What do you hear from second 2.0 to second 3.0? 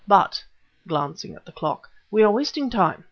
"we are wasting time.